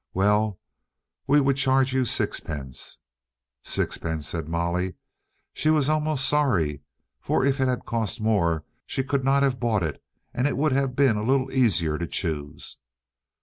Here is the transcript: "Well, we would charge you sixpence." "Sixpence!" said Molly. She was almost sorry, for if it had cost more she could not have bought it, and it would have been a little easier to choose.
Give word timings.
"Well, 0.15 0.59
we 1.27 1.39
would 1.39 1.57
charge 1.57 1.93
you 1.93 2.05
sixpence." 2.05 2.97
"Sixpence!" 3.61 4.27
said 4.27 4.47
Molly. 4.49 4.95
She 5.53 5.69
was 5.69 5.91
almost 5.91 6.27
sorry, 6.27 6.81
for 7.19 7.45
if 7.45 7.61
it 7.61 7.67
had 7.67 7.85
cost 7.85 8.19
more 8.19 8.65
she 8.87 9.03
could 9.03 9.23
not 9.23 9.43
have 9.43 9.59
bought 9.59 9.83
it, 9.83 10.01
and 10.33 10.47
it 10.47 10.57
would 10.57 10.71
have 10.71 10.95
been 10.95 11.17
a 11.17 11.23
little 11.23 11.51
easier 11.51 11.99
to 11.99 12.07
choose. 12.07 12.79